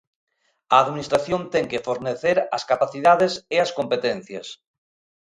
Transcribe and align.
A 0.73 0.75
Administración 0.83 1.41
ten 1.53 1.65
que 1.71 1.83
fornecer 1.87 2.37
as 2.57 2.63
capacidades 2.71 3.33
e 3.55 3.57
as 3.65 3.71
competencias. 3.77 4.47